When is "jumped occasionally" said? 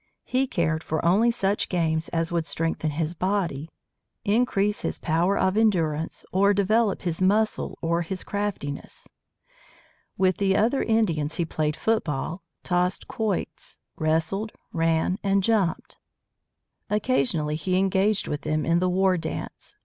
15.43-17.53